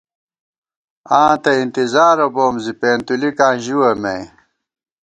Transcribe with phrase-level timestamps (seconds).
[1.21, 4.17] آں تہ انتظارہ بوم زی، پېنتُولِکاں ژِوَہ مے